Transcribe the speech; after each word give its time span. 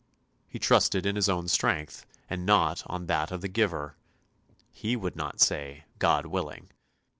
He 0.47 0.57
trusted 0.57 1.05
in 1.05 1.15
his 1.15 1.29
own 1.29 1.47
strength, 1.47 2.07
and 2.27 2.43
not 2.43 2.81
on 2.87 3.05
that 3.05 3.29
of 3.31 3.41
the 3.41 3.47
Giver; 3.47 3.97
he 4.71 4.95
would 4.95 5.15
not 5.15 5.39
say" 5.39 5.83
God 5.99 6.25
willing! 6.25 6.71